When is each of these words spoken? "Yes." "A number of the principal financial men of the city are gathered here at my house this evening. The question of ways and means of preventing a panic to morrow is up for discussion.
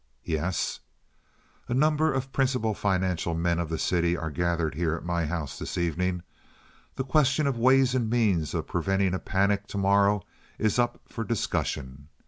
"Yes." 0.25 0.79
"A 1.67 1.75
number 1.75 2.11
of 2.11 2.23
the 2.23 2.29
principal 2.29 2.73
financial 2.73 3.35
men 3.35 3.59
of 3.59 3.69
the 3.69 3.77
city 3.77 4.17
are 4.17 4.31
gathered 4.31 4.73
here 4.73 4.95
at 4.95 5.05
my 5.05 5.27
house 5.27 5.59
this 5.59 5.77
evening. 5.77 6.23
The 6.95 7.03
question 7.03 7.45
of 7.45 7.59
ways 7.59 7.93
and 7.93 8.09
means 8.09 8.55
of 8.55 8.65
preventing 8.65 9.13
a 9.13 9.19
panic 9.19 9.67
to 9.67 9.77
morrow 9.77 10.23
is 10.57 10.79
up 10.79 11.01
for 11.07 11.23
discussion. 11.23 12.07